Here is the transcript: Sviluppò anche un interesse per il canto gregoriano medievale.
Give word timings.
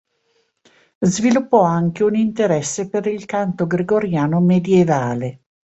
Sviluppò 0.99 1.61
anche 1.61 2.03
un 2.03 2.15
interesse 2.15 2.89
per 2.89 3.05
il 3.05 3.25
canto 3.25 3.67
gregoriano 3.67 4.39
medievale. 4.39 5.41